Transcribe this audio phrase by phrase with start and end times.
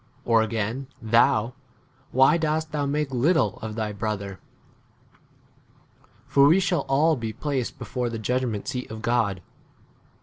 [0.25, 1.53] or again, thou,
[2.09, 4.39] why dost thou make little of thy brother?
[6.25, 9.43] for we shall all be placed before 11 the judgment seat of God.